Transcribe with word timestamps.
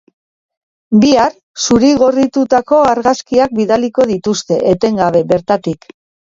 Bihar, 1.01 1.35
zuri 1.65 1.91
gorritutako 2.03 2.79
argazkiak 2.93 3.53
bidaliko 3.61 4.07
dituzte, 4.13 4.59
etengabe, 4.73 5.23
bertatik. 5.35 5.89